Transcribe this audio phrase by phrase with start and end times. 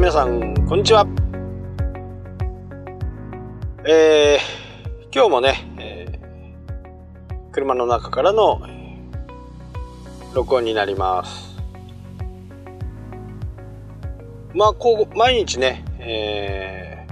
[0.00, 1.06] 皆さんこんにちは。
[3.86, 8.62] えー、今日もね、えー、車の中からの
[10.32, 11.54] 録音になります。
[14.54, 17.06] まあこう毎日ね、え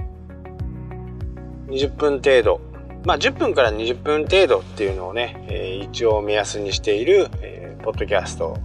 [1.67, 2.59] ー、20分程度。
[3.05, 8.57] まあ10分から20分程度っていうのをね、えー、一応目安にしている、えー、ポッドキャスト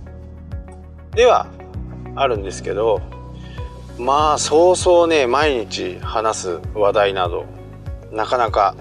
[1.10, 1.46] では
[2.16, 3.02] あるんですけど
[3.98, 7.46] まあそうそうね毎日話す話題など
[8.10, 8.74] なかなか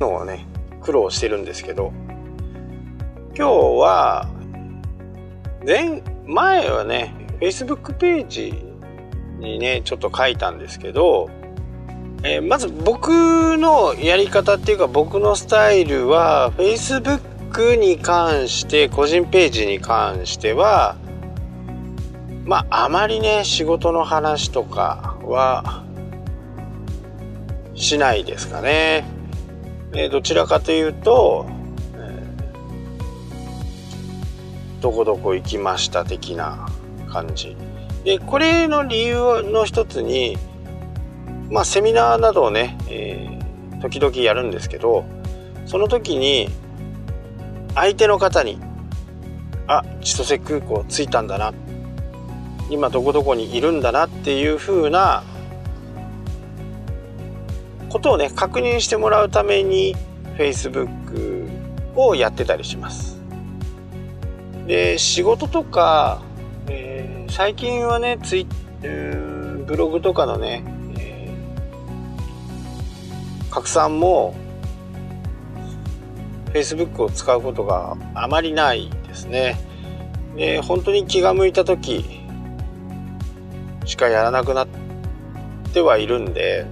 [0.00, 0.46] のね
[0.82, 1.92] 苦労してるんですけど
[3.36, 3.50] 今日
[3.80, 4.28] は
[5.64, 8.64] 前前はね Facebook ページ
[9.38, 11.30] にねちょっと書いたんですけど、
[12.24, 20.96] えー、まず僕のやり方っていうか僕のスタイルは Facebook に関して個人ページに関しては
[22.48, 25.84] まああまりね仕事の話とかは
[27.74, 29.04] しないですかね。
[29.92, 31.46] えどちらかというと、
[31.94, 32.22] え、
[34.80, 36.70] どこどこ行きました的な
[37.12, 37.54] 感じ。
[38.04, 40.38] でこれの理由の一つに
[41.50, 45.04] まあセミナーなどをね、えー、時々やるんですけど
[45.66, 46.48] その時に
[47.74, 48.58] 相手の方に
[49.68, 51.52] 「あ千歳空港着いたんだな」
[52.70, 55.22] 今どこどこにいるんだなっていう風な
[57.88, 59.96] ことをね確認してもらうために
[60.36, 61.48] Facebook
[61.96, 63.18] をやってたりします。
[64.66, 66.22] で仕事とか、
[66.68, 68.46] えー、最近はねツイ
[68.82, 70.62] ブログとかのね、
[70.98, 74.34] えー、拡散も
[76.52, 79.58] Facebook を使うことがあまりないですね。
[80.36, 82.17] で本当に気が向いた時
[83.88, 84.68] しかやらなくなっ
[85.72, 86.66] てはいるんで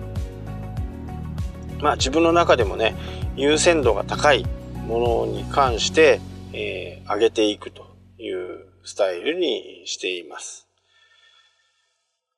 [1.80, 2.94] まあ自分の中でもね
[3.36, 4.46] 優先度が高い
[4.86, 6.20] ものに関して、
[6.52, 10.68] えー、上げていくというスタイルにしています。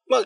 [0.08, 0.22] まあ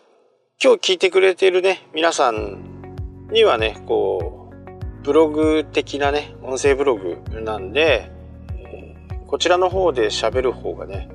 [0.62, 8.10] 今日聞いてくれているね皆さんにはねこうブログ的なね音声ブログなんで、
[9.26, 11.08] こちらの方で喋る方がね、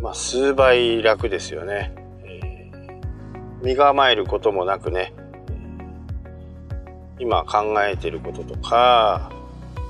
[0.00, 2.03] まあ、数倍楽ですよね。
[3.64, 5.14] 身構えることもなくね
[7.18, 9.30] 今考えてることとか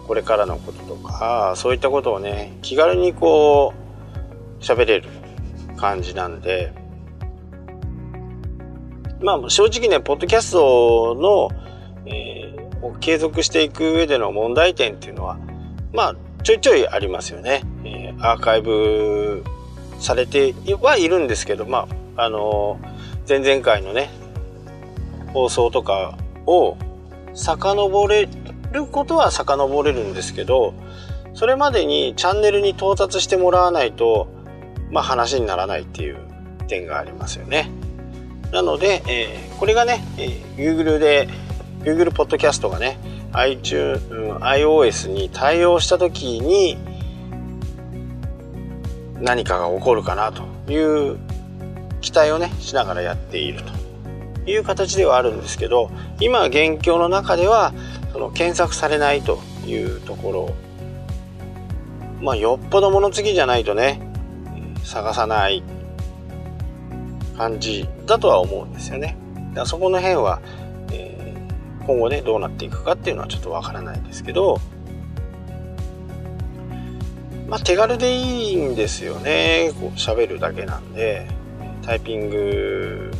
[0.06, 3.74] これからのこととかそういったことをね気軽にこ
[4.60, 5.08] う喋れる
[5.76, 6.72] 感じなんで
[9.20, 11.50] まあ正直ねポッドキャストの、
[12.06, 15.38] えー、継続していく上での問題点っていうのは
[15.92, 19.42] まあちょいちょいありますよね、えー、アーカイブ
[19.98, 22.93] されてはいるんですけどまああのー
[23.28, 24.10] 前々回のね
[25.32, 26.76] 放送とかを
[27.34, 28.28] 遡れ
[28.72, 30.74] ることは遡れるんですけど
[31.34, 34.28] それまでにチャンネルに到達してもらわないと
[34.90, 36.18] まあ話にならないっていう
[36.68, 37.70] 点がありますよね。
[38.52, 41.28] なので、えー、これがね、えー、Google で
[41.80, 42.98] Google ポッドキャストがね
[43.32, 44.00] iTunes、
[44.40, 46.78] iOS に対応した時に
[49.20, 50.76] 何かが起こるかなとい
[51.12, 51.18] う
[52.04, 53.84] 期待をねしながらやっていると。
[54.46, 57.72] いう形ではあるんですけど今現況の中では
[58.12, 60.54] その検索されないというところ。
[62.20, 64.00] まあよっぽど物次じゃないとね
[64.82, 65.62] 探さない
[67.38, 69.16] 感じだとは思うんですよね。
[69.54, 70.40] だそこの辺は、
[70.92, 74.60] えー、今後ねどうなっていくかっていうのはちょっとわからないですけど。
[77.48, 79.72] まあ手軽でいいんですよね。
[79.80, 81.43] こう喋るだけなんで。
[81.84, 83.10] タイピング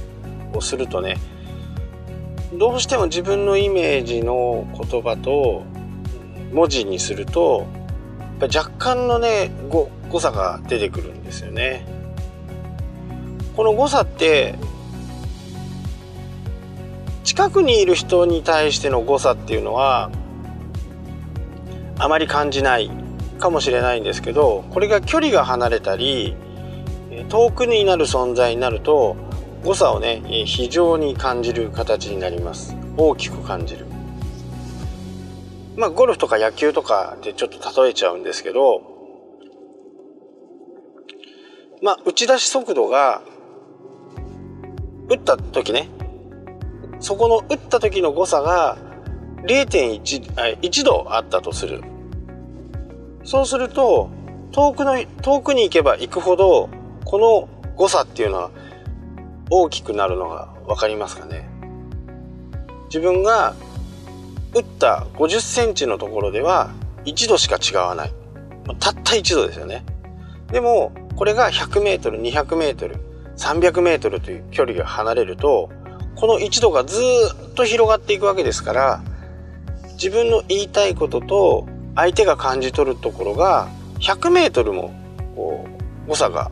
[0.53, 1.17] をするとね
[2.55, 5.65] どうしても自分のイメージの言葉と
[6.53, 7.67] 文字にすると
[8.41, 9.91] やっぱ若干のね誤
[10.21, 11.87] 差が出てくるんですよね。
[13.57, 14.57] この誤差って
[17.23, 20.11] 近くにいる人に対しての誤差っていうのは
[21.99, 22.91] あまり感じない
[23.39, 26.37] かもしれないんですけどこれが距離が離れたり
[27.29, 29.17] 遠くになる存在になると
[29.65, 32.77] 誤差をね非常に感じる形になります。
[32.97, 33.87] 大きく感じる。
[35.77, 38.83] まあゴルフとか野球とかでちょっと例えちゃうんですけど
[41.83, 43.23] まあ打ち出し速度が
[45.09, 45.89] 打った時ね
[47.01, 48.79] そこの打った時の誤差が
[49.47, 51.83] 0.1 1度あったとする。
[53.25, 54.11] そうすると
[54.53, 56.69] 遠くの遠くに行けば行くほど
[57.15, 58.51] この誤差っていうのは
[59.49, 61.49] 大きくなるのが分かりますかね？
[62.87, 63.55] 自分が
[64.53, 66.73] 打った50センチのところでは
[67.05, 68.13] 1度しか違わない。
[68.81, 69.85] たった1度ですよね。
[70.51, 72.99] でもこれが 100m、200m、
[73.37, 75.71] 300m という距離が離れると
[76.17, 76.99] この1度がず
[77.53, 79.05] っと広がっていくわけですから
[79.93, 83.69] 自分の言いたいことと相手が感じ取るところが
[84.01, 84.93] 100m も
[85.37, 85.65] こ
[86.05, 86.51] う誤差が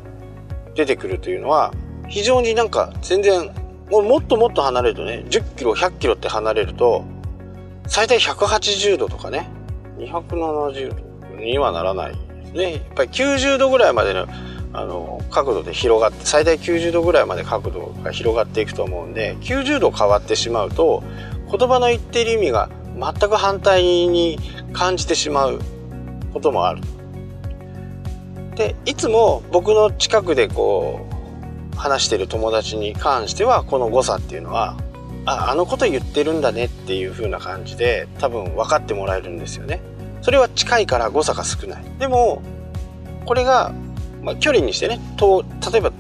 [0.75, 1.73] 出てくるというのは
[2.09, 3.51] 非常になんか全然
[3.91, 7.05] もっともっと離れるとね10キロ100キロって離れると
[7.87, 9.49] 最大180度とかね
[9.99, 12.19] 270度にはならない
[12.53, 14.27] ねやっぱり90度ぐらいまでの
[14.75, 21.03] あの角度で広がって最大90度ぐらいまで角度が広がっていくと思うんで90度変わってしまうと
[21.51, 24.39] 言葉の言ってる意味が全く反対に
[24.73, 25.61] 感じてしまう
[26.33, 26.81] こともある。
[28.57, 31.07] でいつも僕の近くでこ
[31.75, 34.77] う話してる友達に関してはこの誤差っていうのは
[35.25, 39.81] ああのこと言ってるんだねっていう風な感じで多分分かってもらえるんですよね。
[40.21, 41.85] それは近いから誤差が少ない。
[41.99, 42.43] でも
[43.25, 43.73] これが
[44.23, 45.93] まあ、距離にしてねと例えば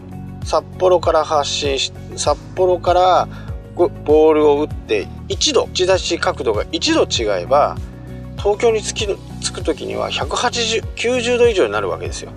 [0.45, 3.29] 札幌から発信し札幌から
[3.77, 7.77] ボールを打って1度打ち出し角度が1度違えば
[8.37, 9.07] 東京に着き
[9.43, 12.33] 着く時には18090度以上になるわけですよ。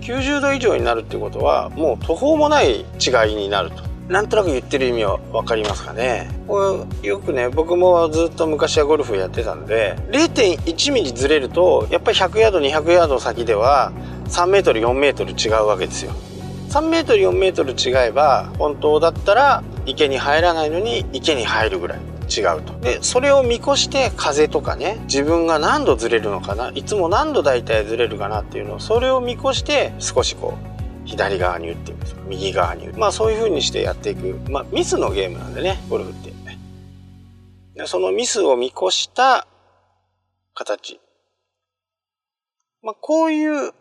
[0.00, 3.92] 90度以上になるってことはもう途方もない違いになると。
[4.08, 13.92] なんとなく言ってる意味は分かりますかねこれよくね僕もずっと昔はゴルフやってたんで0.1ミリずれるとやっぱり100ヤード200ヤード先では
[14.26, 16.12] 3メートル4メートル違うわけですよ
[16.70, 21.98] 3メートル4メートル違えば本当だったら池に入らないのに池に入るぐらい
[22.40, 22.78] 違うと。
[22.80, 36.32] でそれを見越して風とかね自分が何度ずれるのかないつも何度大体ずれるかなっていうのをそれを見越して少しこう左側に打ってみる右側に打つまあそういう風にしてやっていくまあミスのゲームなんでねゴルフって。
[36.32, 39.46] ねそのミスを見越した
[40.54, 41.00] 形。
[42.82, 43.72] まあこういう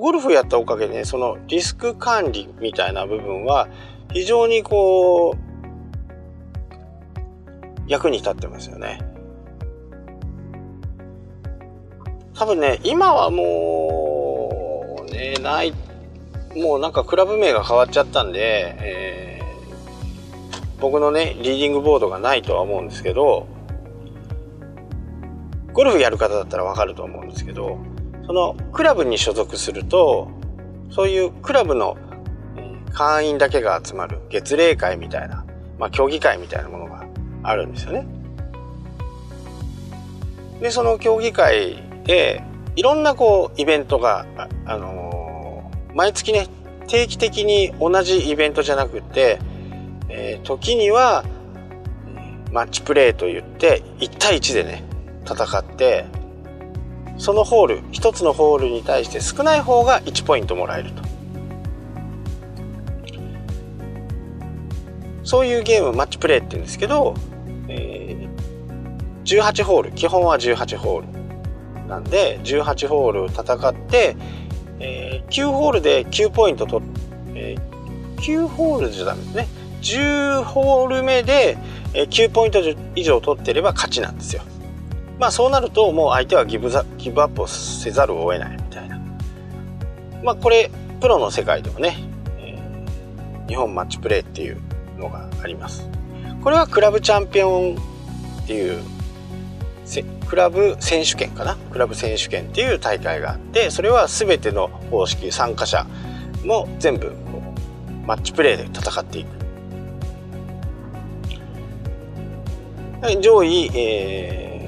[0.00, 3.68] ゴルフやったおかげでね、そのリスク管理みたいな部分は
[4.12, 5.51] 非常にこう、
[7.86, 9.00] 役に立ってますよね。
[12.34, 15.72] 多分ね、今はもう、ね、ない、
[16.56, 23.46] もうなんかクラブ名が変わっちゃったんで、えー、僕のね、リーディングボードがないとは思うんですけど、
[25.72, 27.78] ゴルフやる方だったらわかると思うんですけど、
[28.26, 30.30] そのクラブに所属すると
[30.90, 31.96] そういうクラブの
[32.92, 35.44] 会員だけが集まる月例会みたいな、
[35.78, 37.01] まあ、競技会みたいなものが
[37.42, 38.06] あるんですよね。
[40.60, 42.42] でその競技会で
[42.76, 44.26] いろんなこうイベントが
[44.64, 46.46] あ、のー、毎月ね
[46.86, 49.40] 定期的に同じイベントじゃなくて、
[50.08, 51.24] えー、時には
[52.52, 54.84] マッチプレーといって1対1でね
[55.24, 56.04] 戦って
[57.18, 61.02] そのホール1つのホールに対して少ない方が1ポイントもらえると
[65.24, 67.14] そういうゲームマッチプレーって言うんですけど、
[67.72, 68.28] え、
[69.24, 74.16] 18ホール基本は18ホールなんで18ホール戦って、
[74.80, 76.84] え、9ホールで9ポイント取
[77.34, 79.48] えー、9ホールじゃダメですね
[79.80, 81.56] 10ホール目で
[81.92, 82.60] 9ポイント
[82.94, 84.42] 以上取ってれば勝ちなんですよ
[85.22, 89.00] まあそうなるともう相手はギブザギブアップをせざるを得ないみたいな。
[90.24, 90.68] まあこれ
[91.00, 91.96] プロの世界でもね、
[92.38, 92.58] え、
[93.46, 94.60] 日本マッチプレーっていう
[94.98, 95.88] のがあります。
[96.42, 97.76] これはクラブチャンピオン
[98.42, 98.82] っていう
[100.26, 101.56] クラブ選手権かな？
[101.70, 105.86] クラブ選手権っていう大会があってそれは全ての方式参加者
[106.44, 107.12] も全部
[108.06, 109.28] マッチプレーで戦っていく。
[113.20, 114.62] 上位、えー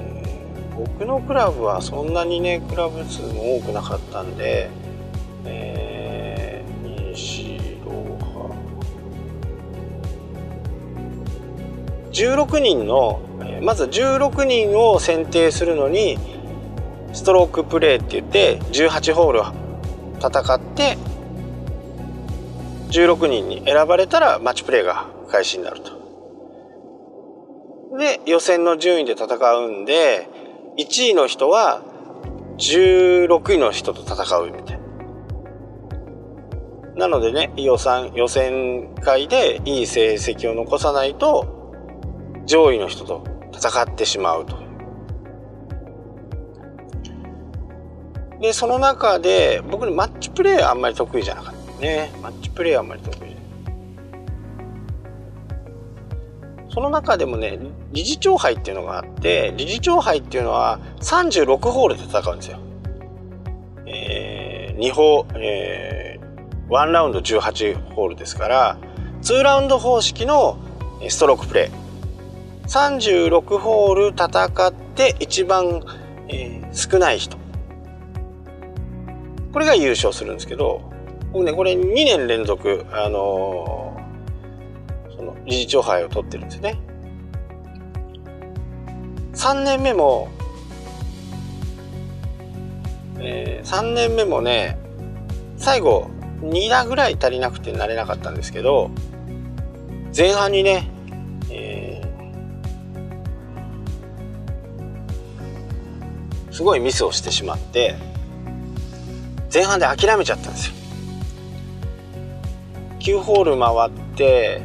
[0.75, 4.69] 僕のクラブはそんなにねクラブ数も多くなかったんで、
[5.45, 5.74] え
[12.15, 13.19] 16人の
[13.61, 16.17] まず16人を選定するのに
[17.11, 19.41] ストロークプレーって言って18ホール
[20.19, 20.97] 戦って
[22.89, 25.93] 16人に選ばれたらマッチプレーが開始になると。
[27.97, 30.29] で予選の順位で戦うんで
[30.77, 31.81] 1位の人は
[32.57, 34.85] 16位の人と戦うみたいな。
[36.95, 41.54] なのでね、予算、予選会でいい成績を残さないと、
[42.45, 43.23] 上位の人と
[43.53, 44.57] 戦ってしまうと。
[48.41, 52.11] で、その中で、僕にマッチプレーはあんまり得意じゃなかったね。
[52.21, 53.35] マッチプレーはあんまり得意じゃない。
[56.75, 57.57] その中でもね
[57.93, 62.59] 理事長杯っていうのがあって理事長杯っていうのは36ホールで戦うんですよ。
[63.87, 68.77] えー、2ホー、えー、1ラウンド18ホールですから
[69.21, 70.57] 2ラウンド方式の
[71.07, 71.84] ストロークプレー
[72.67, 75.83] 36ホール戦って一番、
[76.29, 77.37] えー、少ない人
[79.53, 80.91] これが優勝するんですけど
[81.31, 83.75] 僕ねこれ2年連続あのー
[85.45, 86.79] 理事長杯を取ってるんですね。
[89.33, 90.29] 3年目も、
[93.19, 94.77] えー、3年目もね、
[95.57, 96.09] 最後
[96.41, 98.89] 2打ぐらい足りなくてなれなかったんですけど、
[100.15, 100.89] 前半にね、
[106.55, 107.97] すごいミスをしてしまって、
[109.53, 110.73] 前半で諦めちゃったんですよ。
[112.99, 114.61] 9ホール回って、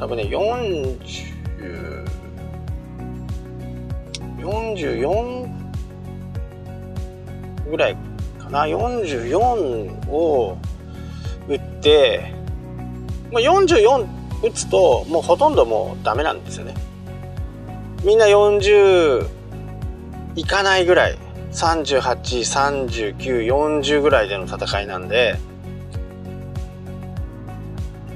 [0.00, 0.98] 多分ね40
[4.38, 5.48] 44
[7.70, 7.96] ぐらい
[8.38, 10.56] かな44を
[11.46, 12.32] 打って
[13.30, 14.06] まあ、44
[14.42, 16.72] 打つともうほとんどもうダメなんですよね
[18.02, 19.37] みんな40
[20.38, 21.18] いかないぐらい
[21.50, 25.36] 383940ぐらいでの戦いなんで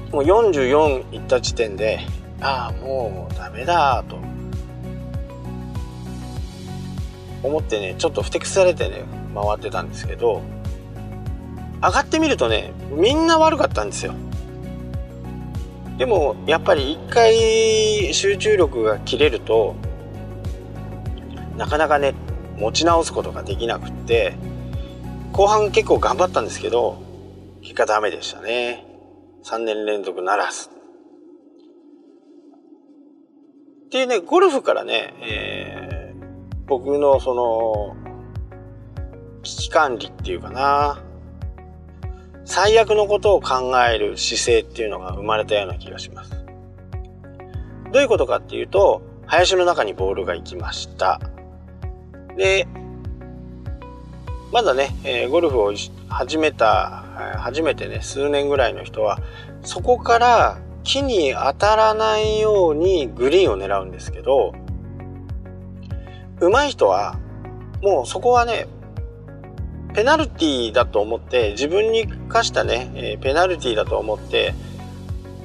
[0.09, 1.99] もう44行った時点で
[2.39, 4.17] ああもうダメだと。
[7.43, 9.03] 思ってねちょっとふてくされてね
[9.35, 10.41] 回ってたんですけど
[11.81, 14.13] 上がってみるとねみんな悪かったんですよ。
[15.97, 19.75] でもやっぱり一回集中力が切れると
[21.63, 22.13] なかなかね
[22.57, 24.35] 持ち直すことができなくって
[25.31, 27.01] 後半結構頑張ったんですけど
[27.61, 28.85] 結果ダメでしたね
[29.45, 30.69] 3年連続ならず。
[33.85, 37.95] っていうね、ゴルフからね、えー、僕のその、
[39.43, 41.03] 危機管理っていうかな、
[42.45, 46.31] 最悪のことを考える姿勢っていうのが生まれたような気がします。
[47.91, 51.19] どういうことかっていうと、林の中にボールが行きました。
[52.37, 52.67] で、
[54.51, 55.73] まだね、えー、ゴルフを
[56.09, 57.03] 始めた、
[57.39, 59.19] 初めてね、数年ぐらいの人は、
[59.63, 64.53] そこから木に当たらないようにグリーンを狙うんですけど、
[66.39, 67.17] 上手い人は、
[67.81, 68.67] もうそこはね、
[69.93, 74.53] ペナルティーだと思って、自分に課したね、え、ペナルティーだと思って、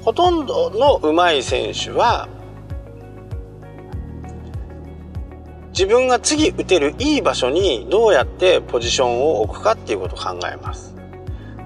[0.03, 2.29] ほとんどの上手い選手は、
[5.79, 10.97] 自分が次打てるいい場所にどうやってポジションを置くかっていうことを考えます。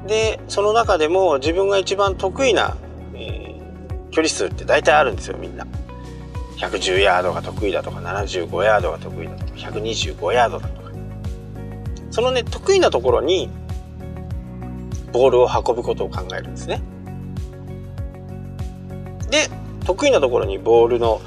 [0.06, 2.76] で、その中でも自分が一番得意な、
[3.14, 5.66] えー、距離数って大体あるんですよ、みんな。
[6.58, 10.90] 110ヤードが得意だとか、75ヤードが得意だとか、125ヤードだとか。
[12.10, 13.48] そのね、得意なところに
[15.12, 16.82] ボールを運ぶことを考えるんですね。
[19.30, 19.48] で、
[19.86, 21.22] 得意なところにボールの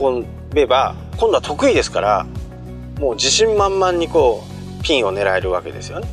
[0.00, 2.26] 運べば今度は得意ですから
[2.98, 4.44] もう自信満々にこ
[4.80, 6.08] うピンを狙えるわけですよね。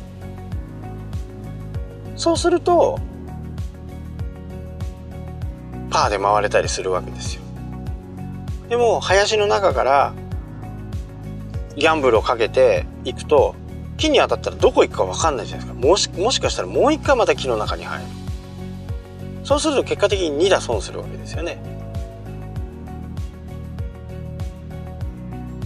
[2.16, 2.98] そうすると
[5.90, 7.42] パーで回れたりするわけですよ。
[8.68, 10.14] でも林の中から
[11.76, 13.54] ギャンブルをかけていくと
[13.96, 18.04] 木に当たったらどこ行くか分かんないじゃないですかもしもしかしたらもう一回また木の中に入る
[19.44, 21.58] そうすると結果的に2打損するわけですよね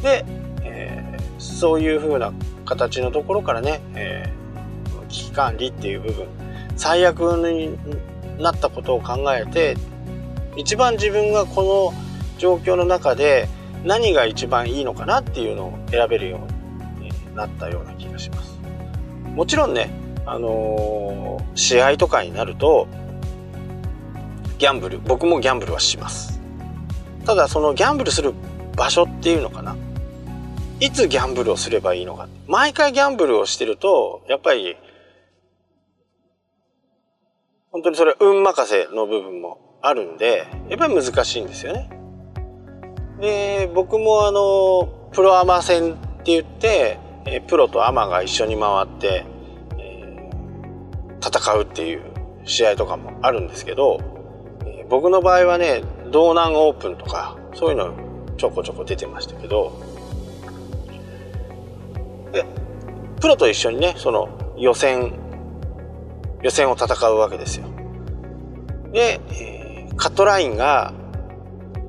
[0.03, 0.25] で、
[0.63, 2.33] えー、そういう風な
[2.65, 6.27] 形のところからね、えー、危機管理っていう部分
[6.77, 7.77] 最悪に
[8.41, 9.77] なったことを考えて
[10.57, 13.49] 一番自分がこの状況の中で
[13.85, 16.41] 何が一番いいのかなっていうのを選べるよ
[16.99, 18.59] うになったような気がします。
[19.35, 19.91] もちろんね、
[20.27, 22.89] あのー、試合とかになると
[24.59, 26.41] ギャンブル僕もギャンブルはします。
[27.25, 28.35] ただそのギャンブルする
[28.77, 29.77] 場所っていうのかな
[30.81, 32.29] いつギャンブルをすればいいのか。
[32.47, 34.77] 毎回ギャンブルをしてると、やっぱり、
[37.73, 41.91] 本当にそれ運任せの部分もあるんで、やっぱり難しいんですよね。
[43.21, 49.27] で、僕もあの、プロアマ戦って言って、えプロとアマが一緒に回って、
[49.79, 52.03] えー、戦うっていう
[52.45, 53.99] 試合とかもあるんですけど、
[54.65, 55.83] え、僕の場合はね、
[56.13, 57.93] 道南オープンとか、そういうの
[58.37, 59.98] ちょこちょこ出てましたけど、
[62.33, 62.45] で
[63.21, 65.13] プロと一緒にねその予選
[66.43, 67.67] 予選を戦うわけですよ。
[68.93, 70.95] で、えー、カットラインが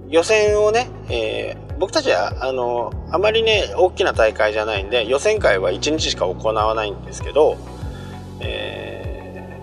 [0.09, 7.57] 予選をね、えー、僕たちはあのあまりね大きな大会じゃないんで予選会は1日しか行わないんですけど、
[8.39, 9.61] え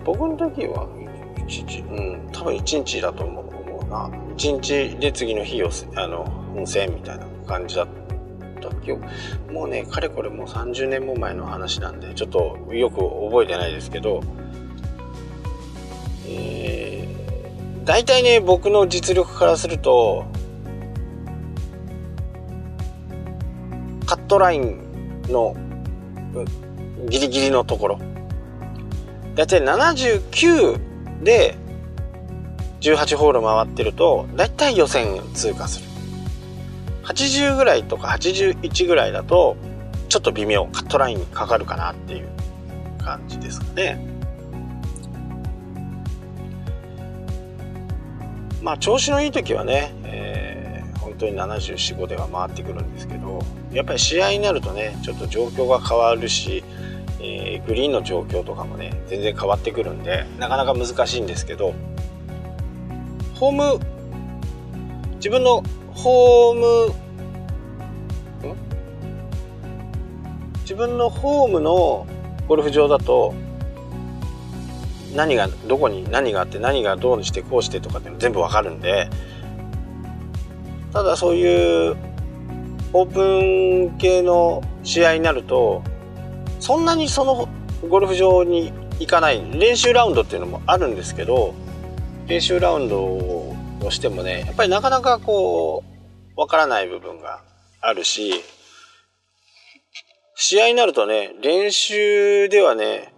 [0.00, 0.86] ー、僕の時は
[1.46, 3.44] 1日、うん、多分1日だと思う
[3.90, 4.10] な。
[4.36, 8.03] 1日で次の日をあの本戦みたいな感じだった。
[8.70, 9.04] 記憶
[9.52, 14.22] もうねかれこれもう30年も前の話なんでちょっとよく覚えてないですけど
[16.26, 20.24] えー、大体ね僕の実力からすると
[24.06, 25.56] カットラインの
[27.08, 27.98] ギリギリのところ。
[29.34, 31.56] 大体79で
[32.80, 35.93] 18ホール回ってると大体予選通過する。
[37.04, 39.56] 80ぐらいとか81ぐらいだと
[40.08, 42.28] ちょっと微妙カットラインにかかるかなっていう
[43.02, 44.14] 感じですかね。
[48.62, 56.64] まあ調子のいい時はね、えー、本当に745では回ってくるんですけどやっぱり試合になるとねちょっと状況が変わるし、
[57.20, 61.74] えー、グリーンの状況とかもね全然変わってくるんでなかなか難しいんですけど
[63.34, 63.80] ホーム
[65.16, 65.62] 自分の
[65.94, 66.86] ホーム
[68.52, 68.56] ん？
[70.62, 72.06] 自分のホームの
[72.48, 73.34] ゴルフ場だと
[75.14, 79.08] 何がどこに何があって何がどうしてこうしてとかって全部わかるんで
[80.92, 81.96] ただそういう
[82.92, 85.82] オープン系の試合になると
[86.60, 87.48] そんなにその
[87.88, 91.54] ゴルフ場に行かない練習ラウンドっていうのもあるんですけど
[92.26, 93.53] 練習ラウンド
[93.84, 95.84] をしてもねやっぱりなかなかこ
[96.36, 97.42] うわからない部分が
[97.80, 98.42] あるし
[100.34, 103.12] 試合になるとね練習ではね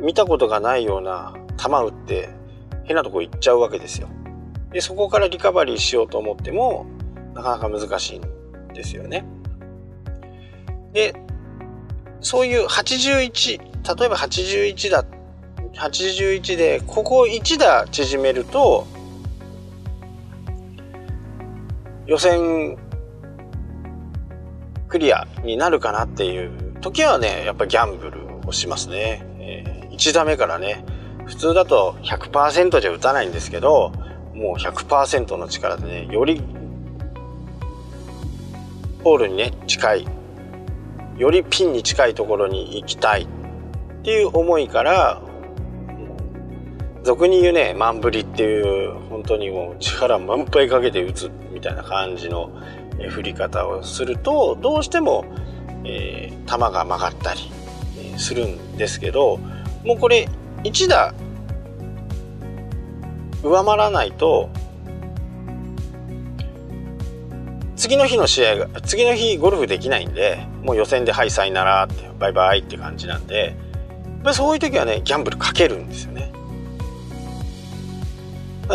[0.00, 2.28] 見たことがないような球打って
[2.84, 4.08] 変なとこ行っちゃうわけですよ。
[4.72, 6.86] でそこからリカバリーしようと思っても
[7.34, 9.24] なかなか難しいんですよね。
[10.92, 11.14] で
[12.20, 13.60] そういう81
[13.98, 15.04] 例えば81だ
[15.74, 18.86] 81でここ1打縮めると
[22.06, 22.78] 予選
[24.88, 29.30] クリアになるかなっていう時はねやっぱギャンブルをしますね。
[29.92, 30.84] 1打目からね、
[31.26, 33.92] 普通だと100%じゃ打たないんですけど、
[34.34, 36.42] もう100%の力でね、より
[39.04, 40.06] ホールにね、近い、
[41.16, 43.26] よりピンに近いところに行きたいっ
[44.02, 45.20] ていう思いから、
[47.02, 52.50] 俗に言うね、マンブリっていう、本当にもう力満杯かけて打つみたいな感じの
[53.10, 55.24] 振り方をすると、どうしても、
[55.84, 57.40] えー、球が曲がったり
[58.16, 59.38] するんですけど、
[59.84, 60.28] もうこれ
[60.62, 61.12] 1打
[63.42, 64.48] 上回らないと
[67.76, 73.56] 次の日の試合が次の日ゴルフできないんでもう予選で「はいさいなら」ってバイバイって感じなんで
[74.32, 76.31] そういう時はねギャンブルかけるんですよね。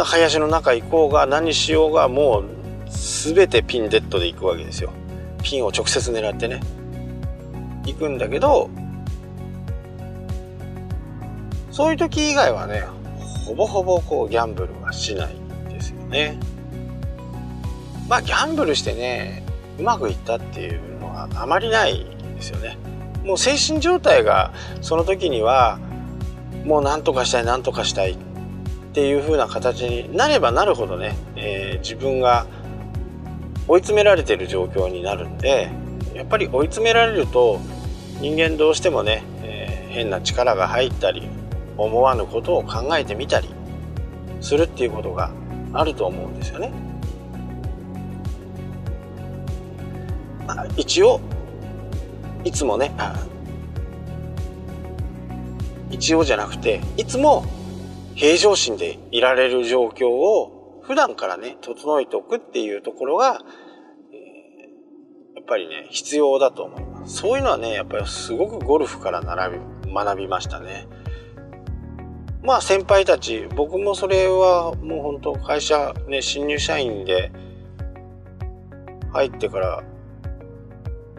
[0.04, 2.46] 林の中行こうが何しようがもう
[2.90, 4.92] 全てピンデッドで行くわけですよ。
[5.44, 6.62] ピンを直接狙ってね。
[7.86, 8.70] 行くんだけど
[11.72, 12.84] そういう時以外はね
[13.46, 15.36] ほぼほぼこうギャンブルはしない
[15.70, 16.38] ですよね。
[18.10, 19.44] まあギャンブルしてね
[19.80, 22.06] うまくいったっていうのはあまりない
[22.36, 22.78] ですよね。
[23.24, 25.80] もう精神状態がその時には
[26.66, 28.18] もう何とかしたい何とかしたい
[28.98, 32.48] っていう風な形になればなるほどね、えー、自分が
[33.68, 35.70] 追い詰められてる状況になるんで
[36.16, 37.60] やっぱり追い詰められると
[38.22, 41.30] 人間どうしてもね、えー、変な力が入ったり
[41.78, 43.50] 思わぬことを考えてみたり
[44.42, 45.30] するっていうことが
[45.74, 46.72] あると思うんですよね。
[50.76, 51.22] 一応
[52.44, 52.96] いつもね
[55.92, 57.46] 一応じゃなくていつも
[58.18, 63.44] 平常心でいられる状況を普段からね整えておくっていうところが、
[64.12, 67.18] え、やっぱりね必要だと思います。
[67.18, 70.88] そういうのはねやっぱりすごくゴルフから学び学びましたね。
[72.42, 77.32] まあ先輩たち僕もそれはもう本当会社ね新入社員で
[79.14, 79.84] 入ってから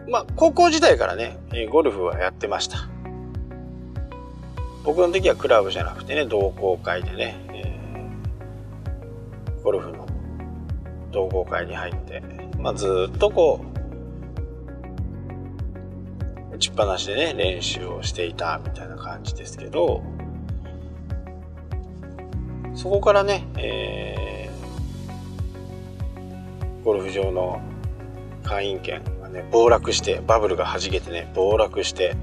[0.09, 1.37] まあ高校時代からね
[1.71, 2.98] ゴルフはやってました。
[4.83, 10.07] 僕の時はクラブじゃなくてね同好会でね、えー、ゴルフの
[11.11, 12.23] 同好会に入って、
[12.57, 13.65] まあ、ずっとこ
[16.51, 20.03] う打ちっぱなしでね練習をしていたみたいな感じですけど
[22.75, 27.61] そこからね、えー、ゴルフ場の
[28.43, 32.15] 会員権がね暴落してバブルがはじけてね暴落して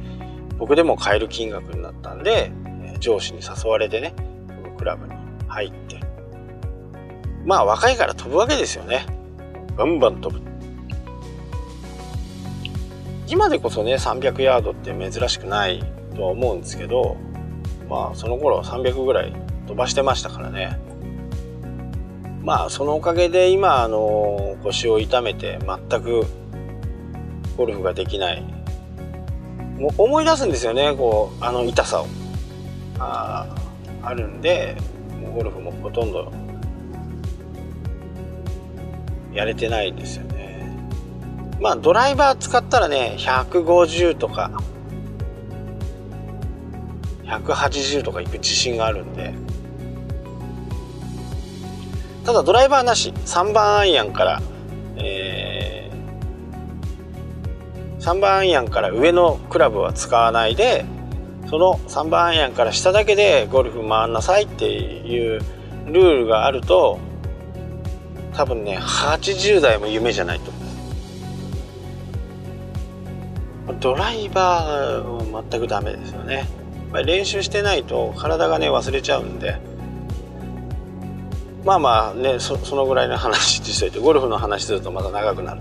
[0.58, 2.50] 僕でも買える金額になったんで
[2.98, 4.14] 上司に誘われてね
[4.48, 5.14] そのクラブに
[5.48, 6.00] 入って。
[7.44, 9.06] まあ若いから飛ぶわけですよね。
[9.76, 10.44] バンバン飛ぶ。
[13.28, 17.16] 今でこそね300ヤードって珍しくないとは思うんですけど
[17.88, 19.32] まあその頃300ぐらい
[19.66, 20.78] 飛ばしてましたからね。
[22.42, 26.24] まあそのおかげで今あの腰を痛めて全く
[27.56, 28.55] ゴルフができない
[29.78, 32.06] もう思い出すんですよねこうあの痛さを。
[32.98, 33.46] あ
[34.02, 34.76] あるんで
[35.20, 36.32] もうゴルフもほとんど
[39.34, 40.70] やれてないですよね。
[41.60, 44.50] まあドライバー使ったらね150とか
[47.24, 49.34] 180とか行く自信があるんで。
[52.26, 54.42] ただドライバーなし3番アイアンから、
[54.96, 55.75] えー、
[58.06, 60.84] 3番アイアンから上のクラブは使わないで
[61.50, 65.40] その3番アイアンから下だけでゴルフ回んなさいっていう
[65.86, 67.00] ルールがあると
[68.32, 70.52] 多分ね80代も夢じゃないと。
[73.66, 76.46] 思うドライバーは全くダメですよね。
[77.04, 79.58] 練習してないと体がね忘れちゃうんで。
[81.64, 85.60] まあまあねそのぐらいの話しといてゴルフの話するとまた長くなる。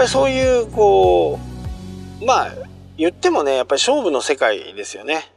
[0.00, 1.38] ぱりそういうこ
[2.22, 2.52] うまあ
[2.96, 5.30] 言ってもねやっぱり勝負の世界ですよね、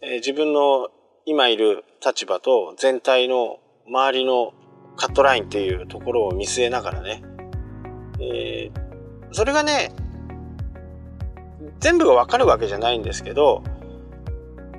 [0.00, 0.88] えー、自分の
[1.26, 4.52] 今いる立場と全体の周りの
[4.96, 7.22] カットラインっていうところを見据えながらね、
[8.20, 9.92] えー、それがね
[11.78, 13.62] 全部がわかるわけじゃないんですけど、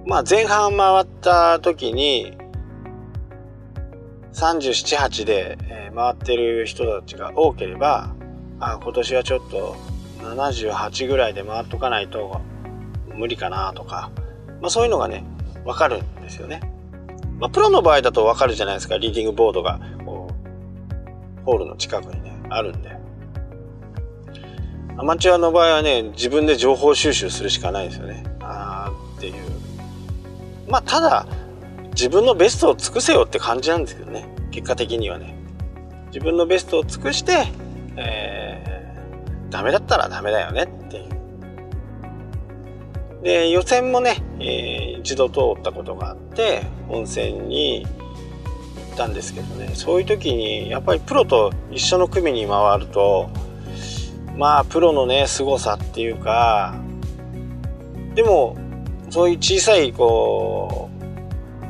[0.05, 2.37] まあ前半回った時に、
[4.33, 5.57] 37、8で
[5.95, 8.13] 回ってる人たちが多ければ、
[8.61, 9.75] あ今年はちょっと
[10.19, 12.39] 78ぐらいで回っとかないと
[13.15, 14.11] 無理かなとか、
[14.61, 15.25] まあそういうのがね、
[15.65, 16.61] わかるんですよね。
[17.39, 23.01] まあプロの場合だとわかるじゃないですか、リーディングボードが、こう、ホールの近くにね、あるんで。
[24.97, 28.23] アマチュアの場合はね、自分で情報収集するしかないですよね。
[28.41, 29.33] あーっていう。
[30.67, 31.25] まあ、ただ、
[31.91, 34.27] 自分のベストを尽くせよって感じなんですけどね。
[34.51, 35.35] 結果的にはね。
[36.07, 37.47] 自分のベストを尽くして、
[37.95, 38.30] えー、
[39.51, 41.11] ダメだったらダメだよねっていう。
[43.23, 53.29] で、予選もね、えー、一度通ったことがあって、本戦に行ったんですけどね、そういう時に、やっぱりプロと一緒の組に回ると、
[54.37, 56.75] まあプロのね凄さっていうか
[58.15, 58.57] でも
[59.09, 60.89] そういう小さいこ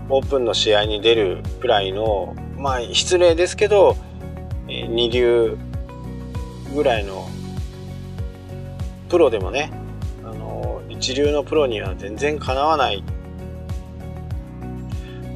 [0.09, 3.97] うオープンの試合に出るくらいのまあ失礼ですけど
[4.67, 5.57] 二流
[6.73, 7.27] ぐらいの
[9.11, 9.69] プロでもね
[10.23, 13.03] あの一流のプロには全然かなわない。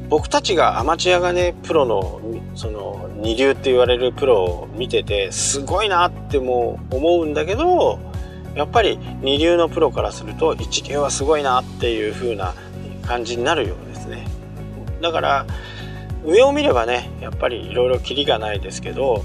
[0.08, 2.20] 僕たちがアマチュアがねプロの
[2.54, 7.98] その二流って言われるプロを見ててすごいなっても思うんだけど
[8.54, 12.54] やっぱり二流のプロからすると一流はすごいなっていう風な
[13.04, 14.26] 感じになるようですね。
[15.02, 15.46] だから
[16.24, 19.24] 上を見ればねやっぱりいろいろキリがないですけど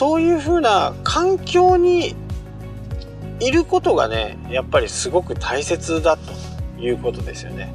[0.00, 2.14] そういう風な環境に
[3.38, 7.70] いることがねやっぱりすごく大切だということですよね。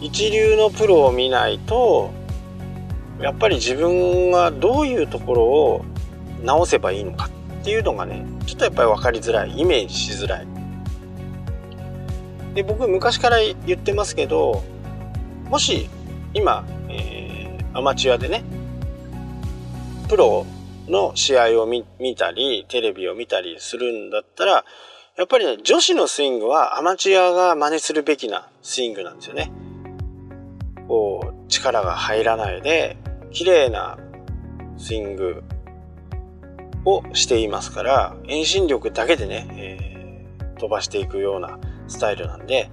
[0.00, 2.12] 一流のプロを見ないと
[3.20, 5.84] やっぱり自分はどういうところを
[6.44, 10.46] 直せばいいのかっていうのがねちょっとやっぱり分かりづらいイメージしづらい
[12.54, 14.62] で僕昔から言ってますけど
[15.50, 15.90] もし
[16.34, 18.44] 今、えー、アマチュアでね
[20.08, 20.46] プロを
[20.92, 21.84] の試合を見
[22.16, 24.64] たりテレビを見たりするんだったら
[25.16, 29.50] やっぱりね女子のスイングはアマチュアが真似するべきなスイングなんですよね。
[30.86, 32.96] こう力が入らないで
[33.30, 33.98] 綺麗な
[34.76, 35.42] スイング
[36.84, 42.70] をしていますから遠心力だけでね、えー、飛ばしていくようなスタイルなんで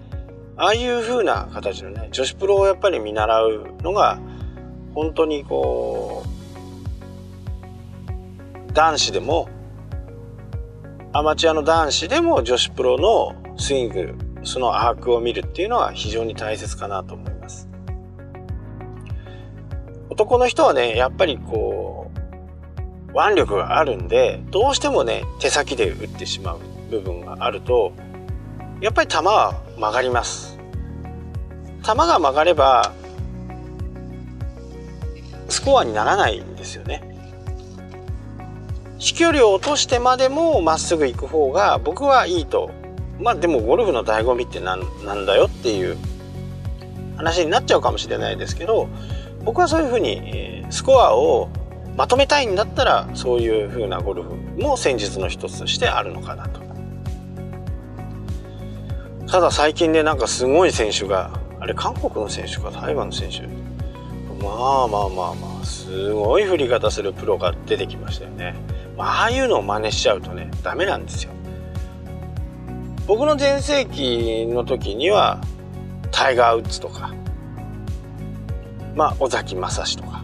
[0.57, 4.19] ああいう風な形のね女子プロをやっぱり見習うのが
[4.93, 6.28] 本当にこう
[8.73, 9.49] 男子でも
[11.11, 17.67] アマチュアの男子でも女子プロのスイングそのアークを見るっていうのは非常に大切かなと思います。
[20.09, 27.91] 男の人はね、やっぱりこう、腕力があるんで、どうしてもね、手先で打ってしまう部分があると、
[28.81, 30.59] やっぱり球は曲がります。
[31.83, 32.93] 球が曲がれば
[35.47, 37.08] スコアにならないんですよね
[38.99, 42.69] 飛距離を落としてまでもまっすぐ行く方が僕はいいと。
[43.19, 45.97] まあでもゴルフの醍醐味って何なんだよっていう。
[47.19, 48.87] 話になっちゃうかもしれないですけど
[49.43, 51.49] 僕はそういうふうにスコアを
[51.97, 56.61] まとめたいんだったらそういうふうなゴルフも戦術の一つとしてあるのかなと。
[59.27, 63.41] ただ最近でなんかすごい選手があれ韓国の選手か台湾の選手。
[64.41, 68.55] まあまあまあまあすごい振り方するプロが出てきましたよね、
[68.99, 71.31] ああいうのを真似しちゃうとねダメなんですよ。
[73.07, 75.41] 僕の全盛期の時には
[76.11, 77.11] タイガー・ウッズとか
[78.95, 80.23] まあ尾崎正史とか。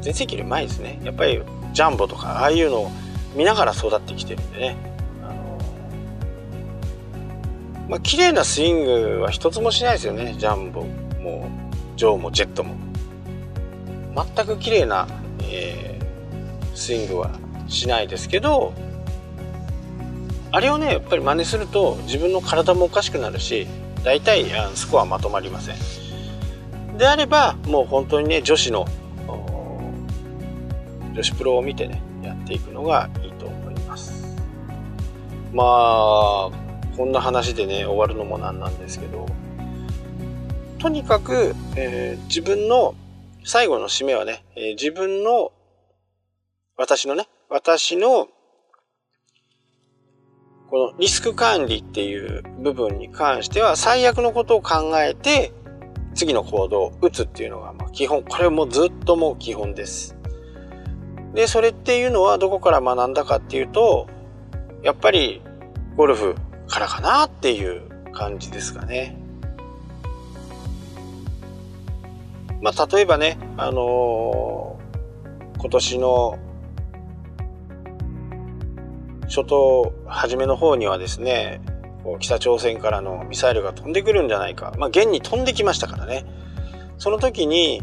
[0.00, 1.00] 全盛期より前ですね。
[1.04, 1.40] やっぱり
[1.72, 2.90] ジャンボとかああいうのを
[3.34, 4.76] 見ながら育ってきてるんでね。
[7.88, 10.34] まあ綺麗なスイングは一つもしないですよね。
[10.38, 10.82] ジャンボ
[11.20, 11.48] も
[11.96, 12.74] ジョーもジェットも。
[14.14, 15.06] 全く綺麗な、
[15.42, 15.91] えー、
[16.82, 17.30] スイングは
[17.68, 18.72] しないですけど
[20.50, 23.66] あれをねやっぱり真似すると自分の体もおかしくなるし
[24.02, 26.98] 大体スコアまとまりません。
[26.98, 28.86] であればもう本当にね女子の
[31.14, 34.36] 女子プロを見てねやっていくのがいいと思います。
[35.52, 36.50] まあ
[36.96, 39.26] こんな話でね終わるのもなんなんですけど
[40.78, 42.94] とにかく、えー、自分の
[43.44, 45.52] 最後の締めはね、えー、自分の
[46.76, 48.28] 私のね私の
[50.70, 55.52] このリスク管理っていう部分に関しては最悪のことを考えて
[56.14, 60.16] 次の行動を打つっていうのがまあ基本これもずっともう基本です
[61.34, 64.08] でそれっていうのはどこから学んだかっていうと
[64.82, 65.42] やっぱり
[65.96, 66.34] ゴルフ
[66.68, 67.82] からかなっていう
[68.12, 69.18] 感じですかね。
[72.62, 76.38] まあ、例えばね、あのー、今年の
[79.34, 81.62] 初頭、初めの方にはですね、
[82.20, 84.74] 北朝鮮からのミサイルが飛んでくるんじゃないか。
[84.76, 86.26] まあ、現に飛んできましたからね。
[86.98, 87.82] その時に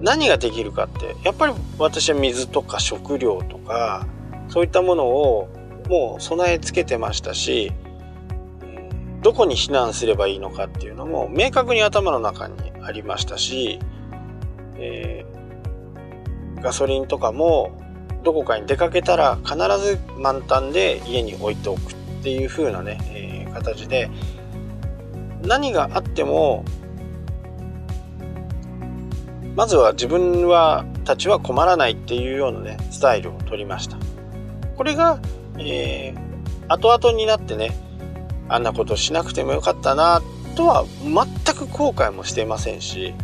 [0.00, 4.06] 何ができるかって、やっぱり私は水とか食料とか、
[4.48, 5.50] そういったものを
[5.90, 7.70] もう備え付けてましたし、
[9.20, 13.80] どこに避難すればいいのかっていうのも明確に頭の中にありましたし、
[14.76, 17.83] えー、ガソリンとかも
[18.24, 24.10] どこかに出かけたら必ず満タンで家に置いておくっていう風なね、えー、形で
[25.42, 26.64] 何があっても
[29.54, 33.98] まずは自分はたちは困らないっていうようなねスタイルを取りました。
[34.76, 35.20] これが、
[35.58, 37.76] えー、後々になってね
[38.48, 40.22] あんなことしなくてもよかったな
[40.56, 43.14] とは全く後悔もしていませんし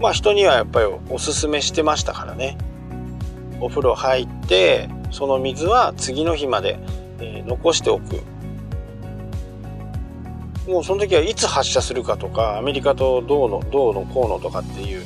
[0.00, 2.58] まあ人にはやっぱりおすすめしてましたからね。
[3.64, 6.78] お風呂入ってその水は次の日まで、
[7.18, 8.22] えー、残しておく。
[10.68, 15.02] もうその時はいつ発射するかとかアメリカとどうのどうのこうのとかっていう。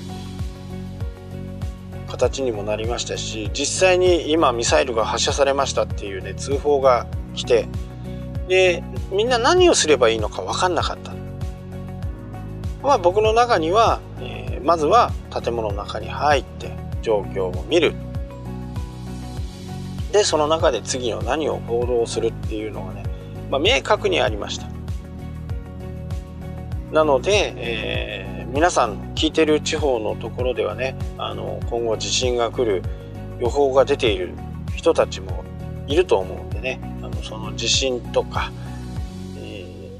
[2.08, 7.68] 形にもなりましたし実際に今ミサイルが発射されましたっていうね通報が来て
[8.48, 11.12] でみんな何をすればいいのか分かんなかった。
[12.82, 17.94] まあ僕の中には、えー、まずは建物の中に入って状況を見る。
[20.12, 23.04] でその中で次の何を行動するっていうのがね、
[23.50, 24.68] まあ、明確にありました
[26.92, 32.82] なので、えー、皆さん聞いてる地方のところではねあの今後地震が来る
[33.38, 34.32] 予報が出ている
[34.74, 35.44] 人たちも
[35.86, 38.50] いると思うんでねあのその地震とか、
[39.36, 39.98] えー、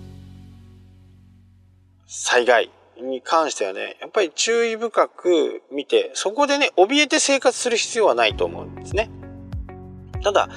[2.07, 9.11] 災害に関してはね、やっぱり注意深く見て、そこでね、怯えて生活する必要はないと思うんですね。
[10.23, 10.49] ただ、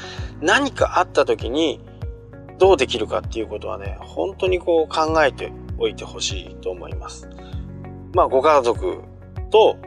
[0.42, 1.80] 何かあった時に
[2.58, 7.28] どうできるかっていうことはね、本当にこう考えておいてほしいと思います。
[8.14, 9.00] まあ、ご家族
[9.50, 9.78] と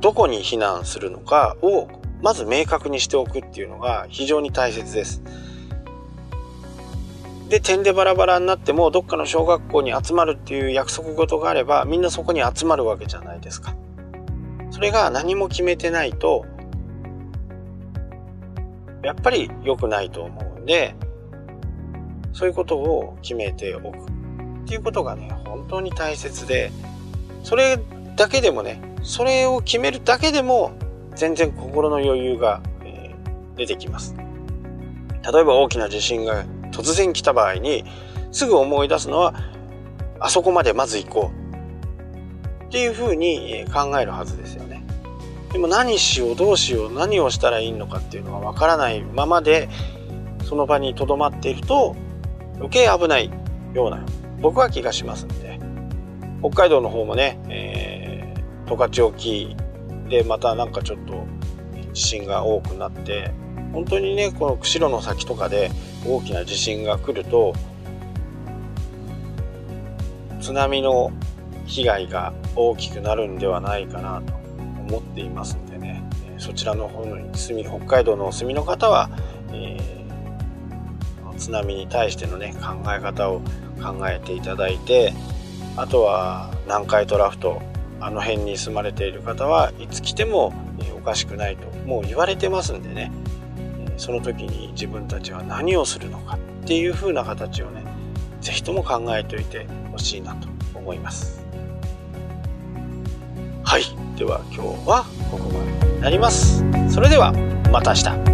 [0.00, 1.88] どこに避難するのかを
[2.20, 5.22] まず明確にしておくっていうのが非常に大切です。
[7.48, 13.74] で点でバラバラになってもどっかの小学校に集まるっていう約束事があればみんなそこに集まるわけじゃないですか。
[14.70, 16.46] それが何も決めてないと
[19.02, 20.94] やっぱり良くないと思うんで
[22.32, 24.00] そういうことを決めておくっ
[24.66, 26.72] ていうことがね本当に大切で
[27.42, 27.78] それ
[28.16, 30.72] だけでもねそれを決めるだけでも
[31.14, 34.14] 全然心の余裕が、えー、出てきます。
[34.14, 37.84] 例えば大きな地震が突然来た場合に
[38.32, 39.34] すぐ思い出すのは
[40.18, 44.71] あそこまでまず行こうっていうふうに考えるはずですよね。
[45.52, 49.68] でも何しようどうしよう何をしたらいいのかっていうのがわからないままで
[50.44, 51.94] その場にとどまっていると
[52.56, 53.30] 余計危ない
[53.74, 54.04] ような
[54.40, 55.52] 僕は気がしますんで。
[56.42, 59.56] 北海道の方もね、えー、十勝沖
[60.08, 61.24] でまたなんかちょっと
[61.92, 63.30] 地震が多くなって
[63.72, 65.70] 本当にねこの釧路の先とかで
[66.04, 67.54] 大きな地震が来ると
[70.40, 71.12] 津波の
[71.64, 74.41] 被害が大きくなるんではないかなと。
[74.88, 76.02] 思っていますんでね
[76.38, 79.10] そちらの方に住み北海道のお住みの方は、
[79.52, 83.40] えー、津波に対してのね考え方を
[83.82, 85.12] 考えていただいて
[85.76, 87.62] あとは南海トラフト
[88.00, 90.52] あの辺に住まれている方はいつ来ても
[90.96, 93.10] おかしくないともう言われてますんでね
[93.96, 97.84] その時に自分たちは何をするのかっていう風な形をね
[98.40, 101.44] 是非とも考えておいてほしいなと思います。
[103.62, 104.01] はい。
[104.22, 105.96] では今日はここまで。
[105.96, 106.64] になります。
[106.88, 107.32] それでは
[107.72, 108.31] また明日。